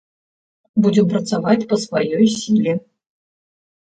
[0.85, 2.73] Будзем працаваць па сваёй сіле.